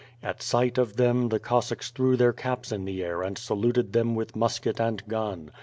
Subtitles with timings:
[0.23, 4.15] At sight of them, the Cossacks threw their caps in the air and saluted them
[4.15, 5.51] with musket and gun.